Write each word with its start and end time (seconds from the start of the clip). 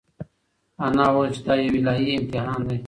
انا 0.85 1.05
وویل 1.11 1.31
چې 1.35 1.41
دا 1.47 1.53
یو 1.63 1.77
الهي 1.79 2.07
امتحان 2.19 2.59
دی. 2.69 2.77